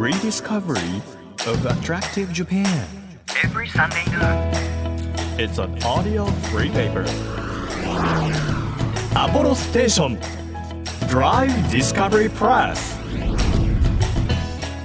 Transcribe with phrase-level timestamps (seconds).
[0.00, 1.02] rediscovery
[1.46, 2.66] of attractive Japan.
[3.44, 4.50] every Sunday noon.
[5.38, 7.04] It's an audio free paper.
[9.14, 10.18] Apollo Station
[11.06, 12.96] Drive Discovery Press.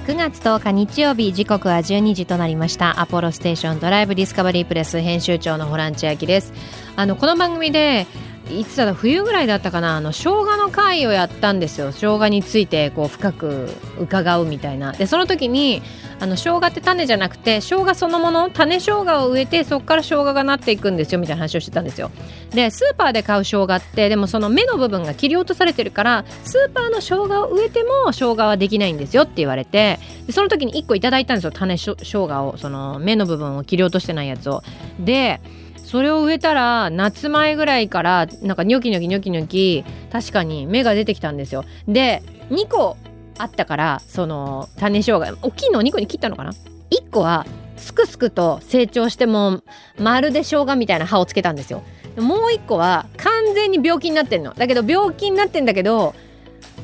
[0.06, 6.52] 9月10日日曜日時刻は12時となりましたアポロステーションドライブディスカバリープレス編集長のホラン千秋です
[6.94, 8.06] あのこの番組で
[8.50, 9.96] いつだ冬ぐらいだったかな？
[9.96, 11.90] あの生姜の会をやったんですよ。
[11.92, 13.68] 生姜についてこう深く
[13.98, 14.92] 伺うみたいな。
[14.92, 15.82] でその時に
[16.20, 22.10] あの生姜って種じゃなくて生姜そのもの種生姜を植えてそこから生姜がなっていくんですよみたいな話をしてたんですよ。
[22.50, 29.98] でスーパーで買う生姜ってでもその芽の部分が切り落とされてるからスーパーの生姜を植えても生姜はできないんですよって言われて。
[30.26, 31.50] でその時に1個いただいたんですよ。
[31.50, 32.56] 種生姜を。
[32.58, 34.62] その芽の部分を切り落としてないやつを。
[35.00, 35.40] で
[35.86, 41.64] それを植えたら夏前ぐらいからなんかニョキニョキニョキニョキ確かに芽が出てきたんですよ。
[41.86, 42.96] で2個
[43.38, 46.50] あったからその種生姜大きいのを2個に切ったのかな
[46.90, 47.46] ？1個は
[47.76, 49.62] すくすくと成長しても
[49.96, 51.84] まるで生姜みたいな葉をつけたんですよ。
[52.16, 54.54] もう1個は完全に病気になってんの。
[54.54, 56.16] だけど病気になってんだけど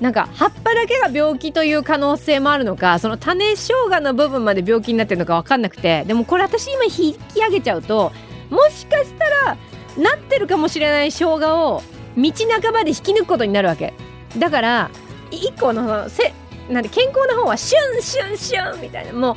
[0.00, 8.12] なんか葉っぱだけが病気という可能性もあるのかその種生姜の部分まで病気になってるのか分かんなくてでもこれ私今引き上げちゃうと
[8.52, 9.56] もしかしたら
[9.96, 11.82] なってるかもしれない生姜を
[12.16, 13.94] 道半ばで引き抜くことになるわけ。
[14.38, 14.90] だから
[15.30, 16.34] 1個のせ
[16.68, 19.14] なんで健康な方はシュンシュンシュンみたいな。
[19.14, 19.34] もう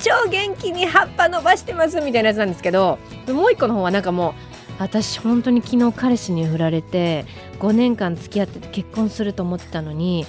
[0.00, 2.98] 超元気に葉っぱ伸ばしてますみたいなやつなんですけど
[3.28, 4.32] もう1個の方はなんかもう
[4.80, 7.26] 私本当に昨日彼氏に振られて
[7.60, 10.26] 5年間付き合ってて結婚すると思ってたのに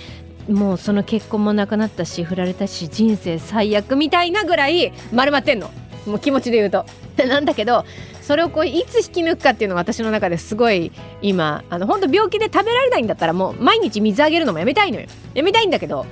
[0.47, 5.71] もうその結婚もなくなったし振られたし人生最悪みたいなぐらい丸まってんの。
[6.05, 6.85] もう気持ちで言うと。
[7.27, 7.85] なんだけど
[8.25, 15.05] それをこういつ引き抜くかっていうのが私の中ですごい今あの本当病気で食べられないんだったらもう毎日水あげるのもやめたいのよ。
[15.35, 16.05] やめたいんだけどやっ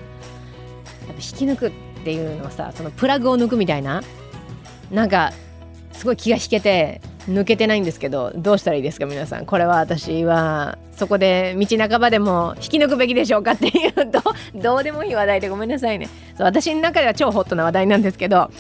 [1.08, 1.72] ぱ引き抜くっ
[2.04, 4.04] ていうのはさそのプラグを抜くみたいな
[4.92, 5.34] なんか
[5.92, 9.48] すごい気が引けて抜けてないんですけどどうしたらいいですか皆さん。
[9.48, 14.22] これは私はそこで道半ばでも引き抜くべきでしょうかっていうと
[14.54, 16.10] どうでもいい話題でごめんなさいね。
[16.38, 18.52] そう私の中では超ホットな話題なんですけど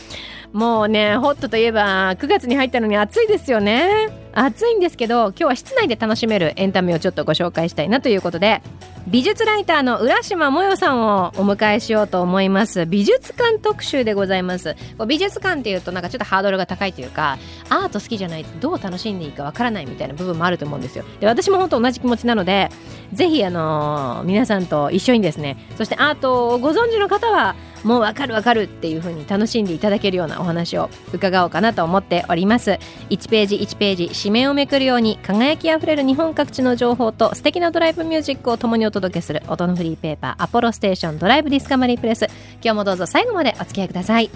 [0.54, 4.10] もうねホットといえば9月に入ったのに暑いですよね。
[4.34, 8.62] 暑いんですけど今日は室内で楽しめるエンタメをちょっとご紹介したいなということで
[9.06, 12.86] 美術ライターの浦島もよさんをお迎えしようと思います。
[12.86, 14.76] 美術館特集でございます。
[14.98, 17.38] こう美術館っていうとなんかちょっとハードルが高いというか
[17.70, 21.04] アート好きじゃないとどう楽しんでいいかわからないみたいな部分もあると思うんですよ。
[21.20, 22.70] で私も本当同じ気持ちなので
[23.12, 32.80] ぜひあのー皆さんと一緒にですねそしてアートをご存知の方はもうわかるわかるっていう風に楽しんでいただけるようなお話を伺おうかなと思っております。
[33.10, 42.28] 1ページ1ページ紙面をめくるように輝きあふれる日本各地の情報と素敵なドライブミュージックを共にお届けする音のフリーペーパーアポロステーションドライブディスカバリープレス。
[42.64, 44.30] 今日もどうぞ最後までお付き合いください。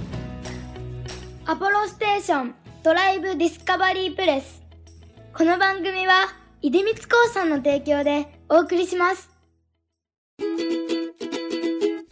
[1.46, 4.64] アポロステーションドライブディスカバリープレス。
[5.34, 6.28] この番組は
[6.62, 9.37] 出光興産の提供でお送りします。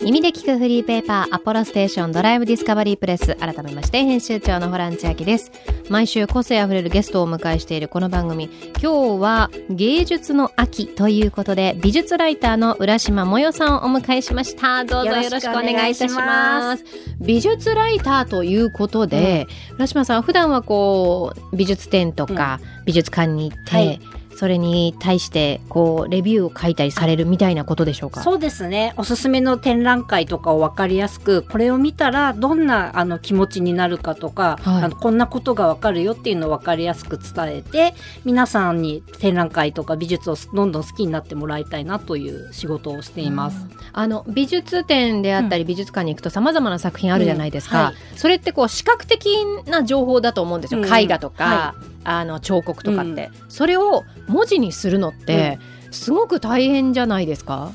[0.06, 5.52] 耳で聞くフリーペーパーアポロステーションドライブディスカバリープレス改めまして編集長のホラン千秋です。
[5.90, 8.52] 毎週個性あふれるゲストをお迎えしているこの番組。
[8.80, 14.86] 今日は芸術の秋ということで美術ライターの浦島もよさんをお迎えしました。
[14.86, 16.84] どうぞよろしくお願いいたします。
[17.20, 24.00] 美術ライターということで、浦島さん普段はこう美術展とか美術館に行って、はい
[24.36, 28.22] それに対してこうレビューを書いたりされるみたいなことでしょうか？
[28.22, 28.94] そうですね。
[28.98, 34.84] おすすめの展覧会とかを分かりやすくこれを見たらどんなあの気持ちになるかとか、はい。
[34.84, 37.94] あのこんなことが分かるよっていうのを分かりやすく伝えて
[38.26, 43.58] 皆さんに展覧会とか美術をどんどん好きになってもらいたいなという仕事をしています。
[43.94, 47.86] あの美術展であったり美術館に行くとさまざまな作品あるじゃないですか、うん。
[47.86, 47.96] はい。
[48.16, 49.38] それってこう視覚的
[49.68, 50.94] な情報だと思うんですよ、うん。
[50.94, 51.76] 絵画とか、は
[52.06, 55.60] あの彫刻とかって、それを文字にするのって、
[55.92, 57.72] すごく大変じゃないですか？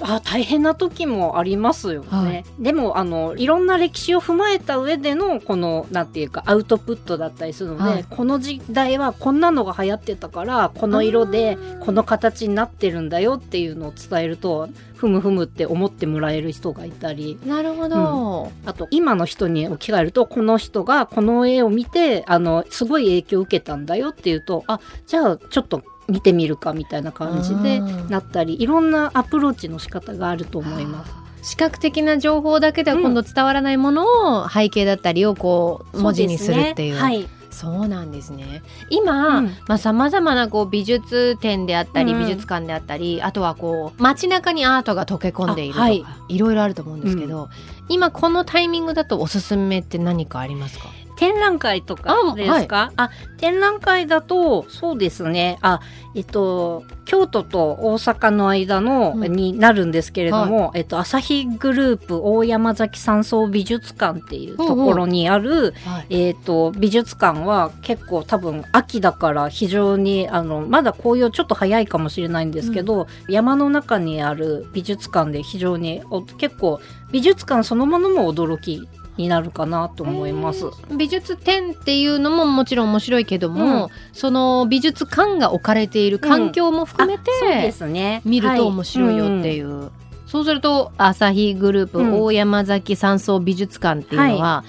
[0.00, 2.44] あ大変な時もありますよね、はい。
[2.58, 8.04] でもあのいろんな歴史を踏まえた上でのこのなんていうかアウトプットだったりするので、はい。
[8.04, 17.38] この時代はこんなのが流行ってたからこの色でこの形になってるんだよっていうのを伝えるとふむふむって思ってもらえる人がいたり。
[17.46, 31.12] なるほど、あと今の人に置き換えるとこの人がこの絵を見てあのすごい影響を受けたんだよっていうとあじゃあちょっと見てみるかみたいな感じでうんなったりいろんなアプローチの仕方があると思います。
[31.42, 36.94] 視覚的な情報だけでは今度伝わらないものを背景だったりをこう文字にするっていう。
[36.94, 37.28] そですねはい。
[37.48, 38.62] そうなんですね。
[38.90, 39.46] 今、うん。
[39.66, 42.18] まあさまざまなこう美術展であったり、うん。
[42.18, 46.04] 美術館であったりあとはこう街中にアートが溶け込んでいるとか、あはい。
[46.28, 47.48] い、ろいろあると思うんですけど、
[47.88, 50.88] 今このタイミングだとおすすめって何かありますか？
[51.16, 52.92] 展覧会とかあですか？
[52.96, 55.58] あ,、展覧会だとそうですね。
[55.62, 55.80] あ
[56.14, 59.32] えっと京都と大阪の間の、うん。
[59.32, 66.06] になるんですけれども、えっと朝日グループ大山崎山荘美術館っていうところにある、はい。
[66.10, 76.80] えっと美術館は結構多分秋だから非常にあのまだ紅葉ちょっと早いかもしれないんですけど、山の中にある美術館で非常にお結構
[77.12, 80.66] 美術館そのものも驚きになるかなと思います。
[80.96, 88.22] 美術展っていうのももちろん面白いけども、その美術館が置かれている環境も含めあそうでてすね。
[88.24, 89.52] 見ると面白いよってう。
[89.54, 89.60] い。
[89.62, 89.90] う、
[90.26, 92.22] そうすると朝日グループ、うん。
[92.22, 94.64] 大山崎山荘美術館っていうのは、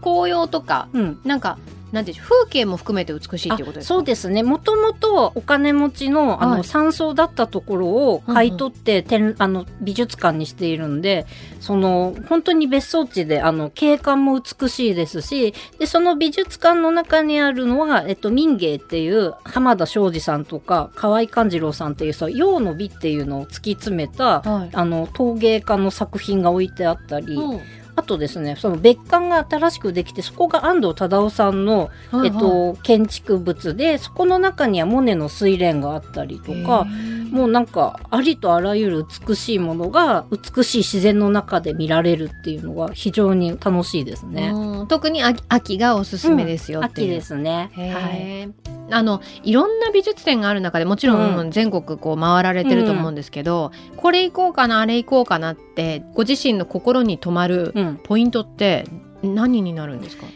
[0.00, 1.20] 紅葉とかんうん。
[1.24, 1.58] なんか
[1.94, 3.94] なんていう風景も含めて美しいっていうことですか？
[3.94, 4.42] そうですね。
[4.42, 11.24] もともとお金持ちのあの、はい山荘だったところを買い取って、展あの美術館にしているんで
[11.60, 24.70] その本当に別荘地であの景観も美しいですしでその美術館の中にあるのは、えっと、民芸っていう浜田庄司さんとか河合勘次郎さんっていうさ陽の美っていうのを突き詰めた、はい。
[24.72, 27.60] あの陶芸家の作品が置いてあったり、うん
[27.96, 36.86] あとですねその別館が新しくできてそこが安藤忠雄さんのはいえっと、建築物でそこの中にはモネの睡蓮があったりとか
[37.30, 44.50] もうなんかありとあらゆる美しいものが美しい自然の中で見られるっていうのが非常に楽しいですね。
[44.54, 47.70] うん特に秋秋がおすすめですよっていう、秋ですね。
[47.72, 48.12] へはい。
[48.48, 48.52] ー
[48.90, 58.86] あのいろんな美術展がある中でもちろんうん全国こう回られてると思うんですけど、これ行こうかなあれ行こうかなってご自身の心に留まるうん、ポイントって
[59.22, 60.26] 何になるんですか、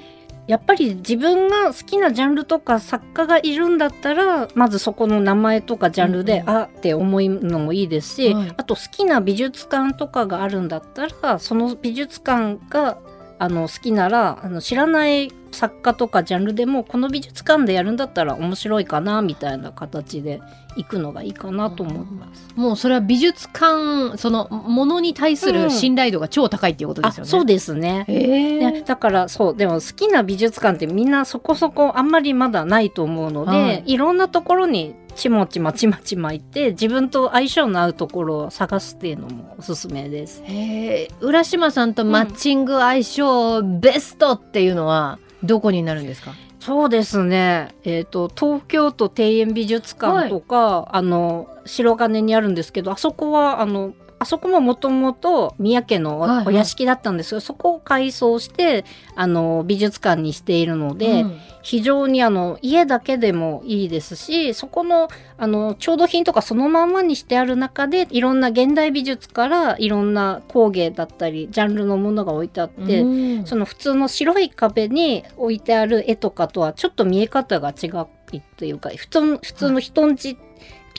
[0.46, 6.56] やっぱり自分が好きなジャンルとか作家がいるんだったらまずそこの名前とかジャンルで、うんうん。
[6.56, 8.54] あって思うのもいいですし、はい。
[8.56, 12.98] あと好きな美術館とかがあるんだったらその美術館が
[13.38, 20.40] あの好きならあの知らない作家とかジャンルでもこの美術館でやるんだったら面白いかなみたいな形で
[20.76, 22.48] 行くのがいいかなと思います。
[22.54, 27.28] もうそれは美術館そのものに対する信頼度が超高いっていうことですよね。
[27.28, 28.04] あそうですね。
[28.08, 40.42] へーね、だからそうでも好きな美術館ってみんなそこそこあんまりまだないと思うので、はいい、ろんなところにちまちまちまちま行って自分と相性の合うところを探すっていうのもおすすめです。
[40.44, 58.84] へ浦島さんとマッチング相性ベストっていうのはどこになるんですか、そうですね、えー、と東京都庭園美術館とか、あの白金にあるんですけどあそこはあのあそこももともと宮家のお,、はいはい屋敷だったんですけどそこを改装して
[59.14, 61.40] あの美術館にしているので、うん。
[61.60, 73.46] 非常にあの家だけでもいいですしそこのあの調度品とかそのまんまにしてある中でいろんな現代美術からいろんな工芸だったりジャンルのものが置いてあって、うん。
[73.46, 78.06] その普通の白い壁に置いてある絵とかとはちょっと見え方が違う
[78.36, 80.38] っていうか普通の普通の人んち、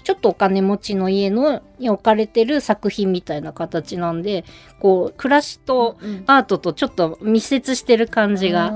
[0.04, 4.46] ちょっとお金持ちの家のに置かれてる作品みたいな形なんで
[4.80, 8.70] こう暮らしとうんアートとちょっと密接してる感じがあ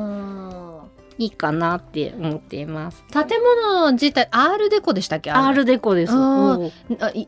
[1.18, 3.04] いいかなって思っています。
[3.12, 5.32] ー建物自体アールデコでしたっけ？
[5.32, 6.14] アールデコです。
[6.14, 6.58] あ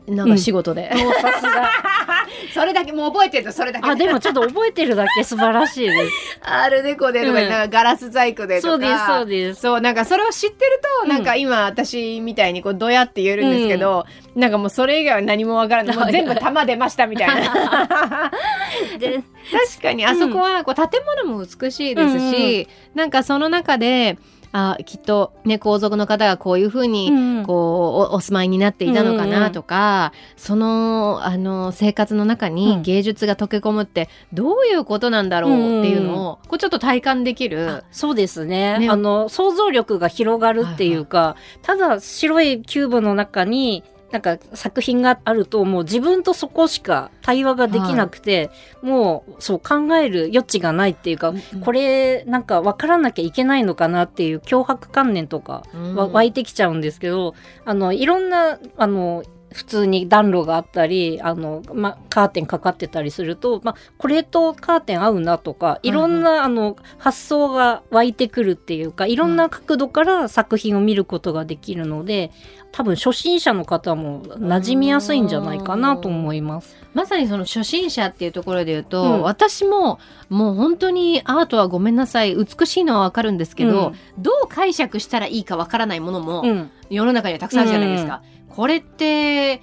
[0.08, 1.68] なんか仕事で、おーさすが。
[2.52, 6.40] それだけもう覚えてるそれだあ、でもちょっと覚えてるだけ素晴らしいです。
[6.42, 7.48] アールデコでとか、うん。
[7.48, 8.72] なんかガラス細工でとか。
[8.72, 9.60] そうです、そうです。
[9.60, 11.24] そうなんかそれを知ってると、うんなん。
[11.24, 15.96] か今私みたいにこうドヤって言えるんですけど、なんかもうそれ以外は何もわからない。
[15.98, 18.30] もう全部玉出ましたみたいな。
[19.00, 20.88] で、確かにあそこはこう建
[21.24, 24.18] 物も美しいですし、なんかその中で
[24.52, 27.36] あきっとね皇族の方がこういうふうに、うん。
[27.46, 32.82] こうおお住まいになっていたのかなとか、そのあの生活の中うにん。
[32.82, 37.82] 芸術が溶け込むってどういうことなんだろうっていうのを、こうちょっと体感できるあ。
[37.90, 38.78] そうですね。
[38.78, 38.88] ね。
[38.90, 43.84] あの想像力が広がるっていうか、ただ白いキューブの中に
[44.16, 57.34] なんか作品があるともう自分とそこしか対話ができなくて、もうそう考える余地がないっていうか、これなんか分からなきゃいけないのかなっていう脅迫観念とか湧いてきちゃうんですけど、
[57.66, 59.22] あのいろんなあの
[59.52, 72.30] 普通に暖炉があったりあの、ま、カーテンかかってたりすると、ま、これとカーテン合うなとかいろんな、あの発想が湧いてくるっていうかいろんな角度から作品を見ることができるので
[72.72, 76.76] 多分初心者の方も馴染みやすいんじゃないかなと思います。
[76.92, 79.22] まさにその初心者っていうところで言うと、うん。
[79.22, 79.98] 私も
[80.28, 86.70] もう本当にアートはごめんなさい美しいのはわかるんですけど、どう解釈したらいいかわからないものもうん。
[86.90, 88.22] 世の中にはたくさんあるじゃないですか。
[88.56, 89.60] これって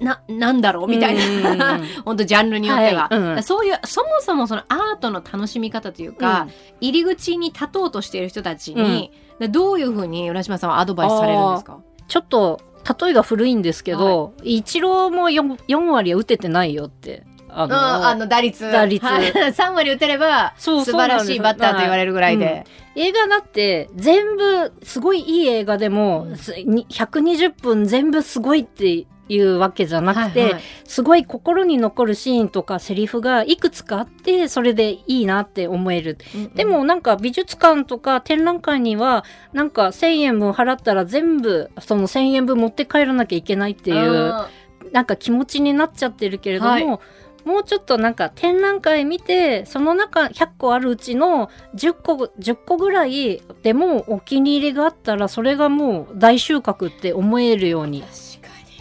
[0.00, 1.86] ななんだろうみたいな、うん。
[2.04, 3.18] 本当ジャンルによっては、はい。
[3.18, 3.42] うん。
[3.42, 6.46] そういうそもそもそのアートの楽しみ方というか、
[6.80, 11.80] 入り口に立とうとしている人たちに、でどういうふうに浦島さんはアドバイスされるんですか？
[12.06, 12.60] ちょっと
[13.00, 17.24] 例えが古いんですけど、イチローも 4, 4割は打ててないよって。
[17.54, 18.70] あのああの打率。
[18.70, 19.04] 打率。
[19.04, 19.32] はい。
[19.52, 22.64] 3割打てれば素晴らしいバッターと言われるぐらいで。
[22.94, 26.36] 映画だって全部すごいいい映画でも、うん。
[26.36, 30.62] すに120分全部すごいっていうわけじゃなくて、はいはい。
[30.84, 36.18] すごい心に残るシーンとかセリフがいくつかあってそれでいいなって思える。
[36.54, 44.50] でもなんか美術館とか展覧会にはなんか1,000円分払ったら全部その1,000円分持って帰らなきゃいけないっていうあ
[44.92, 46.98] なんか気持ちになっちゃってるけれども、はい
[47.44, 58.02] もうちょっとなんか展覧会見てその中100個あるうちの10個10個ぐらいでもお気に入りがあったらそれがもう大収穫って思えるように。
[58.02, 58.74] ー確かに。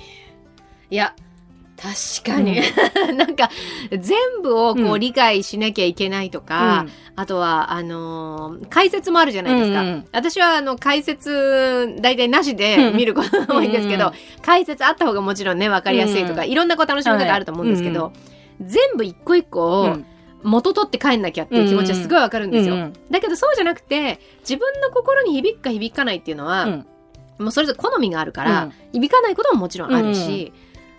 [0.89, 1.15] いや
[1.81, 2.61] 確かに、
[3.17, 3.49] なんか
[3.89, 14.13] 全部をこううん理解しなきゃいけないとか、あとはあのー解説もあるじゃないですか、うんうん私はあの解説大体なしで見ることが多いんですけど、うん
[14.43, 18.13] 解説あった方がもちろんね分かりやすいとか、うんいろんなこう楽しみ方あると思うんですけど、
[18.61, 19.97] 全部一個一個を
[20.43, 22.75] 元取って帰んなきゃっていう気持ちはすごい分かるんですよ。
[22.75, 26.85] うんだけどそうじゃなくて自分の心に響くか響かないっていうのは、うん。
[27.39, 28.73] もうそれぞれ好みがあるから、うん。
[28.91, 30.53] 響かないことももちろんあるし、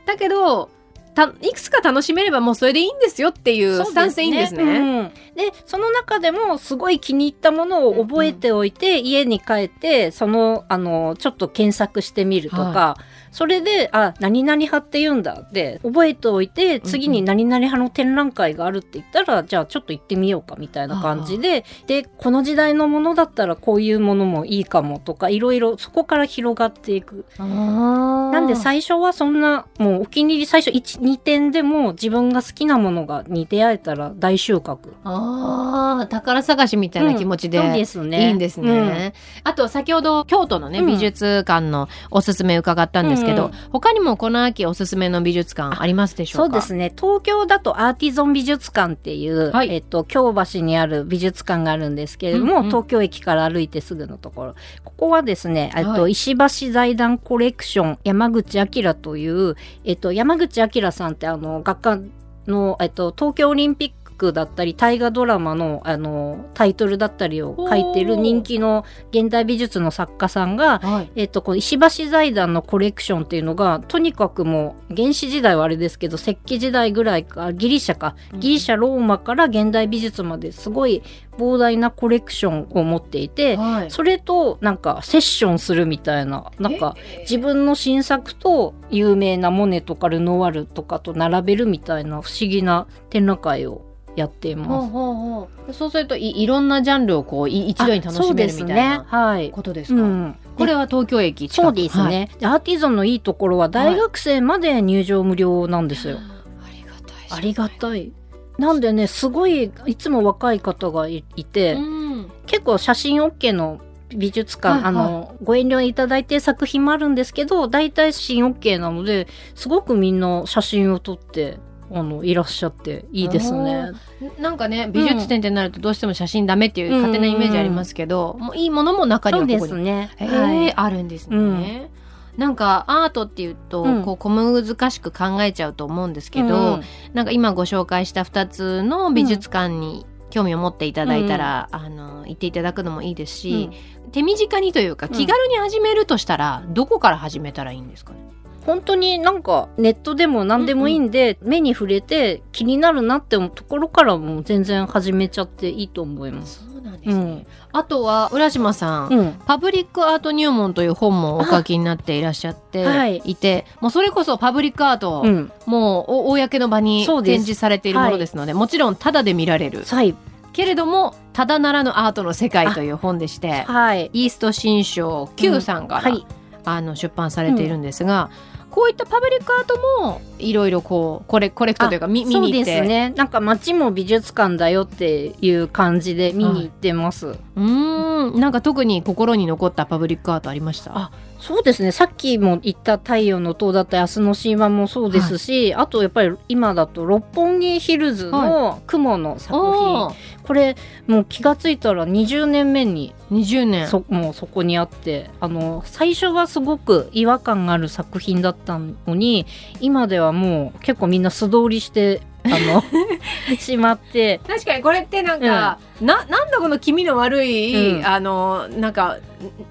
[0.07, 0.71] だけど
[1.15, 4.63] たいくつか楽しめればもうそれでいいんですよっていうスタンスでいいんですね。
[4.63, 12.97] うんでその中でもすごい気に入ったものを覚えておいて、家に帰ってそのあのちょっと検索してみるとか、は
[13.33, 27.25] それであ何々派って言うんだって覚えておいて次に何々派の展覧会があるって言ったら、じゃあちょっと行ってみようかみたいな感じででこの時代のものだったらこういうものもいいかもとかいろいろそこから広がっていく。
[27.39, 34.93] ななんで最初はそんなもうお気に入り最初12点でも自分が好きなものがに出会えたら大収穫。
[35.05, 38.29] あー宝探しみたいな気持ちで、そうですね。
[38.29, 40.87] いいんですね、あと先ほど京都のねうん。
[40.87, 46.45] 美術館のおすすめ伺ったんですけど、うん他にもこの秋おすすめの美術館ありますでしょか？
[46.45, 46.93] そううですね。
[46.95, 49.71] 東京だとアーティゾン美術館っていう、はい。
[49.71, 52.67] えっと、京橋にある美術館があるんですけれども、うんうん。
[52.67, 54.55] 東京駅から歩いてすぐのところ。
[54.85, 56.13] ここはですね、えっとはい。
[56.13, 61.99] 石橋財団コレクション山口明という、えっと、山口明さんってあの画家
[62.47, 71.11] の、えっと、東京オリンピックだったり大河ドラマのあのタイトルだったりを書いてる人気の現代美術の作家さんがはい。
[71.17, 78.15] えっと、この石橋財団のコレクションっていうのがとにかくもう原始時代はあれですけど石器時代ぐらいかギリシャか。
[78.35, 81.03] ギリシャローマから現代美術まですごい
[81.37, 83.91] 膨大なコレクションを持っていてはい。
[83.91, 94.89] それとなんかセッションするみたいななんか自分の新作と有名なモネとかルノワールとかと並べるみたいな不思議な展覧会をやっています。
[94.91, 99.51] ほうそうするといいろんなジャンルをこうい一度に楽しめるみたいなはい。
[99.51, 101.65] ことですか、うん、これは東京駅近く。
[101.67, 102.41] そうですね、はい。
[102.41, 106.19] でアーティゾンのいいところは大学生まで入場無料なんですよ、
[106.63, 107.39] ありがたい。
[107.39, 108.13] ありがたい。
[108.59, 112.31] なんでねすごいいつも若い方がいいて、うん。
[112.47, 113.81] 結構写真 OK の
[114.15, 115.05] 美術館、はいはい。
[115.07, 121.59] あのご遠慮いただいてる作品もあるんですけど大体写真 OK なのですごくみんな写真を撮って
[121.95, 123.91] あのいらっしゃっていいですね。
[124.39, 130.11] なんかね美術展ってなるとどうしても写真ダメっていう勝手なイメージありますけど、もういいものも中にはここにすね。
[130.17, 130.69] へはい。
[130.69, 131.91] えあるんですね。
[132.37, 134.05] なんかアートっていうと、うん。
[134.05, 136.83] こう小難しく考えちゃうと思うんですけど、うん。
[137.13, 143.71] なんか今ご紹介した2つの美術館に興味を持っていただいたら、あの行っていただくのもいいですし、
[144.13, 148.21] 手短にというかうん気軽に始めるとしたら、どこから始めたらいいんですかね？
[148.67, 156.65] 本当になんかネットでも何でもいいんで、目に触れて気になるなってところからもう全然始めちゃっていいと思います。
[156.73, 163.23] そうなんですね、あとは浦島さん、うん、パブリックアート入門という本もお書きになっていらっしゃってあはい。
[163.25, 169.85] いて、もうそれこそパブリックアート、うん、もうお公の場に展示されているものですのでもちろんタダで見られる。
[169.85, 170.15] はい、
[170.53, 176.27] けれどもただならぬアートの世界という本でしてはい、イースト新書 Q さんから、はい、
[176.65, 178.31] あの出版されているんですが、
[178.73, 182.73] こういったパブリックアートもいろいろこうコレコレクトというか見見そうに行って。
[182.73, 183.11] ですね。
[183.11, 188.41] なんか街も美術館だよっていう感じで見に行ってます、うーん。
[188.41, 190.93] なんか特に心に残ったパブリックアートありました？
[190.97, 191.91] あそうですね。
[191.91, 200.15] さっきも言った「太陽の塔」だったり「明日の神話」もそうですし、あとやっぱり今だと六本木ヒルズの雲の作品、おー。
[200.45, 203.89] これもう気がついたら20年目に20年。
[203.89, 209.47] そもうそこにあってあの最初はすごく違和感がある作品だったのに
[209.81, 212.83] 今ではもう結構みんな素通りしてあの。
[213.59, 214.41] しまって。
[214.47, 218.07] 確かにこれってなんか、ななんだこの気味の悪い、うん。
[218.07, 219.19] あのなんか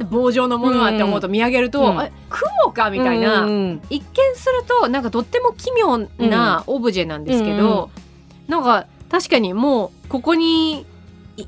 [0.10, 2.02] 棒状のものはって思うと見上げると、うん。
[2.02, 7.90] え雲かみたいな、うん一見するとなんかとっても奇妙なオブジェなんですけど、
[8.48, 10.86] なんか確かにもうここに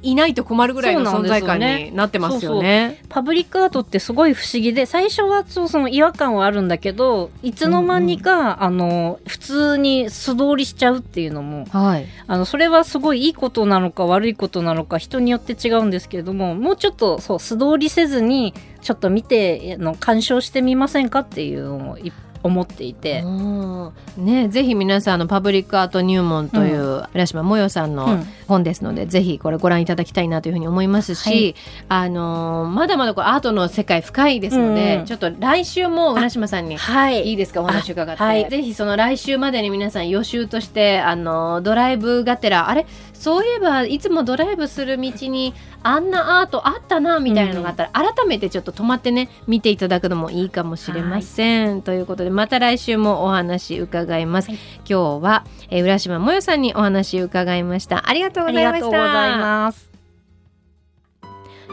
[0.02, 3.02] いいないと困るぐらいの存在感ねになってますよね。
[3.10, 22.12] パブリックアートってすごい不思議で最初はそうその違和感はあるんだけどいつの間にか、あの普通に素通りしちゃうっていうのもはい、あのそれはすごいいいことなのか悪いことなのか人によって違うんですけれどももうちょっとそう素通りせずにちょっと見てあの鑑賞してみませんかっていうのをい
[22.44, 23.22] 思っていて。
[23.22, 23.92] うん。
[24.18, 28.28] ねぜひ皆さんあのパブリックアート入門という浦島もよさんのうん。
[28.48, 31.56] 本ですので、ぜひこれご覧いただきたいなというふうに思いますし、はい。
[31.88, 35.06] あのーまだまだこれアートの世界深いですので、うん。
[35.06, 37.30] ちょっと来週も浦島さんにはい。
[37.30, 38.50] いいですかお話伺って、あはい。
[38.50, 42.86] ぜひその来週までに皆さん予習としてあのドライブがてらあれ？
[43.14, 54.58] そういえばいつもドライブする道にあんなアートあったなみたいなのがあったら、改めてちょっと止まってね見ていただくのもいいかもしれません、ということでまた来週もお話伺います、はい。
[54.88, 58.10] 今日は、えー浦島もよさんにお話伺いました。
[58.10, 58.80] ありがとうございました。
[58.80, 59.93] がとうございます。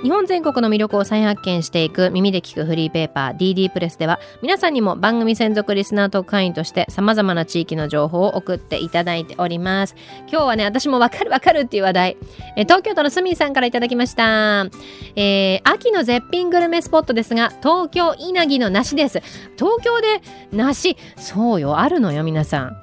[0.02, 9.94] 日本全国の魅力を再発見していく耳で聞くフリーペーパー DD プレスでは皆さんにも番組専属リスナー特会員として様々な地域の情報を送っていただいております。
[10.20, 12.16] 今日はね私もわかるわかるっていう話題。
[12.56, 14.66] え東京都のすみさんからいただきました、
[15.16, 19.20] えー秋の絶品グルメスポットですが東京稲城の梨です。
[19.58, 22.76] 東京で梨そうよあるのよ皆さん。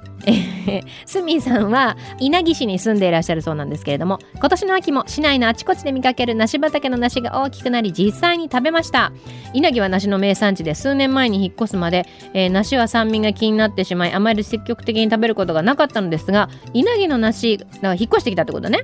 [1.06, 9.12] スミンさんは稲城市に住んでいらっしゃるそうなんですけれども今年の秋も市内のあちこちで見かける梨畑の梨が大きくなり実際に食べました。
[9.54, 18.80] 稲城は梨の名産地で数年前に引っ越すまで、えー梨は酸味が気になってしまいあまり積極的に食べることがなかったのですが稲城の梨だから引っ越してきたってことね。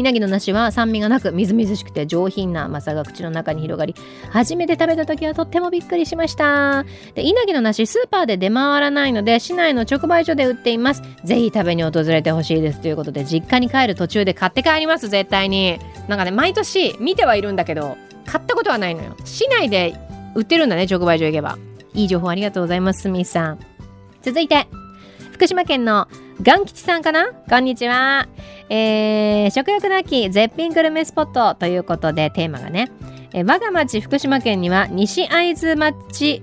[0.00, 3.94] 稲城の梨は酸味がなくみずみずしくて上品な甘さが口の中に広がり
[4.30, 6.84] 初めて食べた時はとってもびっくりしました。
[7.14, 11.02] で稲城の梨スーパーで出回らないので市内の直売所で売っています。
[11.24, 15.78] ぜひ食べに訪れてほしいですということで実家に帰る途中で買って帰ります絶対に。
[16.08, 19.16] なんかね毎年見てはいるんだけど買ったことはないのよ。
[19.24, 19.94] 市内で
[20.34, 21.58] 売ってるんだね直売所行けば。
[21.94, 23.58] いい情報ありがとうございますスミスさん。
[24.20, 24.66] 続いて
[25.32, 26.08] 福島県の
[26.42, 27.32] ガン吉さんかな？
[27.48, 28.28] こんにちは、
[28.68, 32.90] えー食欲の秋絶品グルメスポットということでテーマがね、
[33.32, 36.42] えー我が町福島県には西会津町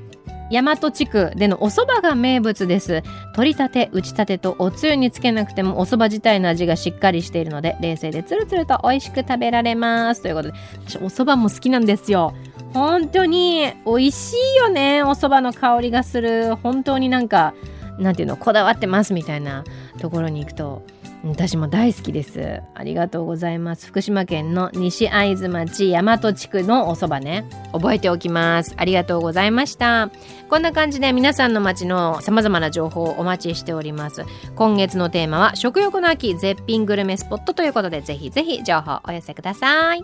[0.52, 3.02] 大和地区でのお蕎麦が名物です。
[3.34, 10.22] 取りたて打ちたてとおつゆにつけなくてもお蕎麦自体の味がしっかりしているので冷静でつるつると美味しく食べられます。
[10.22, 12.36] ということで私お蕎麦も好きなんですよ。
[12.74, 16.56] 本当に美味しいよねお蕎麦の香りがする。
[16.58, 17.54] 本当になんか
[17.98, 19.64] なんていうのこだわってますみたいな
[20.00, 20.84] ところに行くと。
[21.26, 22.62] 私も大好きです。
[22.76, 23.88] ありがとうございます。
[23.88, 27.46] 福島県の西会津町大和地区のお蕎麦ね。
[27.72, 28.74] 覚えておきます。
[28.76, 30.10] ありがとうございました。
[30.50, 34.26] こんな感じで皆さんの町のさまざまな情報をお待ちしております。
[34.56, 40.04] 今月のテーマは食欲の秋絶品グルメスポットということでぜひぜひ情報お寄せください。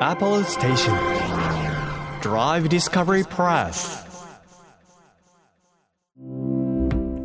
[0.00, 0.92] Apple Station.
[2.20, 4.11] Drive Discovery Press.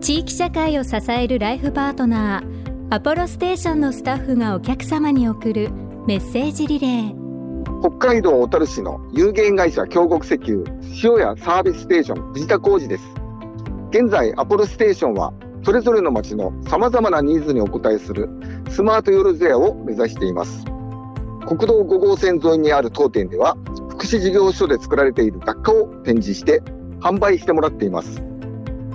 [0.08, 5.70] 地域社会を支えるライフパートナーアポロステーションのスタッフがお客様に送る
[6.08, 7.82] メッセージリレー。
[7.82, 10.64] 北海道小樽市の有限会社京極石油
[11.04, 13.04] 塩屋サービスステーション藤田浩二です。
[13.90, 15.34] 現在アポロステーションは
[15.66, 18.30] それぞれの町の様々なニーズにお応えする
[18.70, 20.64] スマートヨルゼアを目指しています。
[21.46, 23.58] 国道5号線沿いにある当店では
[23.90, 26.62] 福祉事業所で作られている雑貨を展示して
[27.02, 28.37] 販売してもらっています。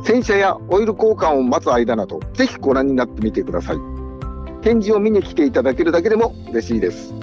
[0.05, 3.77] 洗車やオイル交換を待つ間などぜひご覧になってみてください。
[4.63, 7.15] 展示を見に来ていただけるだけでも嬉しいです。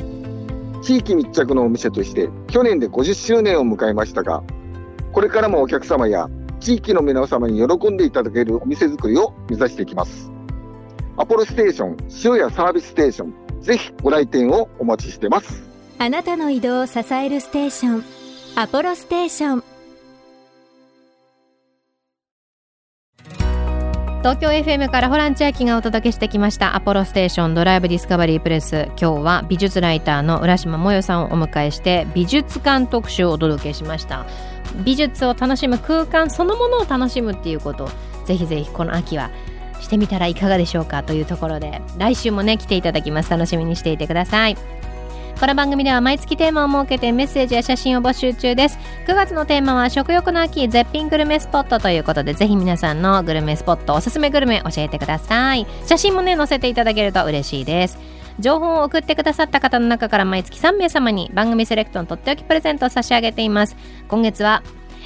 [0.81, 4.43] 地域密着のお店として去年で50周年を迎えましたが
[5.11, 6.29] これからもお客様や
[6.61, 10.31] 地域の皆様に喜んでいただけるお店作りを目指していきます。
[11.17, 15.67] アポロステーション塩屋サービスステーションぜひご来店をお待ちしてます。
[15.97, 18.03] あなたの移動を支えるステーション
[18.55, 19.78] アポロステーション。
[24.29, 26.75] 東京 FM からホラン千秋がお届けしてきました。
[26.75, 34.27] アポロステーションドライブディスカバリープレス今日は美術ライターの浦島もよさんをお迎えして美術館特集をお届けしました。
[34.85, 37.89] 美術を楽しむ空間そのものを楽しむっていうこと
[38.25, 39.31] ぜひぜひこの秋は
[39.81, 43.31] してみたらいかがでしょうかというところで来週もね来ていただきます。
[43.31, 44.55] 楽しみにしていてください。
[45.39, 48.78] この番組では毎月テーマを設けてメッセージや写真を募集中です。
[49.08, 55.65] 9月のテーマは食欲の秋絶品グルメスポットということでぜひ皆さんのグルメスポットおすすめグルメ教えてください。
[55.86, 57.97] 写真もね載せていただけると嬉しいです。
[58.41, 63.78] 情報を送ってくださった方の中から毎月3名様に番組セレクトのとっておきプレゼントを差し上げています。
[64.10, 64.62] 今月は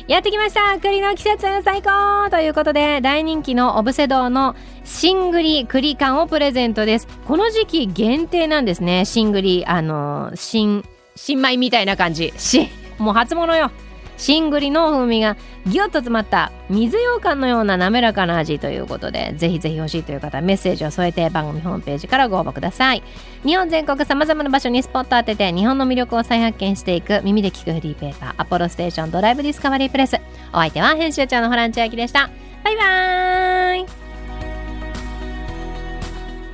[0.06, 0.80] やってきました。
[0.80, 7.08] 栗の季節最高ということで大人気のオブセドーの新栗栗缶をプレゼントです。
[7.26, 9.06] この時期限定なんですね。
[9.06, 10.84] 新栗あの新
[11.16, 12.34] 新米みたいな感じ。
[12.38, 13.72] しもう初物よ。
[14.17, 23.04] 新栗の風味がギュッと詰まった水羊羹のような滑らかな味ということでぜひぜひ欲しいという方メッセージを添えて番組ホームページからご応募ください。
[23.43, 30.15] 日本全国さまざまな場所にスポット当てて日本の魅力を再発見していく耳で聞くフリーペーパーアポロステーションドライブディスカバリープレス
[30.52, 32.30] お相手は編集長のホラン千秋でした。
[32.63, 33.86] バイバーイ。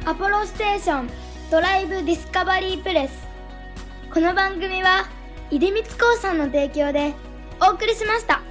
[0.06, 1.10] アポロステーション
[1.52, 3.28] ドライブディスカバリープレス。
[4.12, 5.06] この番組は
[5.52, 7.14] 出光興産の提供で
[7.62, 8.49] お送りしました。